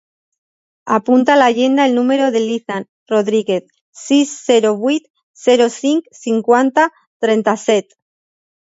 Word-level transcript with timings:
Apunta 0.95 1.33
a 1.33 1.37
l'agenda 1.41 1.85
el 1.89 1.93
número 1.97 2.31
de 2.37 2.41
l'Ethan 2.45 2.87
Rodriguez: 3.13 3.67
sis, 4.07 4.35
zero, 4.49 4.75
vuit, 4.83 5.09
zero, 5.47 5.71
cinc, 5.79 6.13
cinquanta, 6.25 6.91
trenta-set. 7.25 8.01